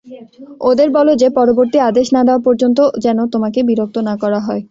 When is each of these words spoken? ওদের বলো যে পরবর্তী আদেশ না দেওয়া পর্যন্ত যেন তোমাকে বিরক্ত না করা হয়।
ওদের 0.61 0.89
বলো 0.97 1.11
যে 1.15 1.27
পরবর্তী 1.37 1.77
আদেশ 1.89 2.07
না 2.15 2.21
দেওয়া 2.23 2.45
পর্যন্ত 2.47 2.79
যেন 3.03 3.17
তোমাকে 3.33 3.59
বিরক্ত 3.69 3.95
না 4.01 4.13
করা 4.23 4.39
হয়। 4.39 4.59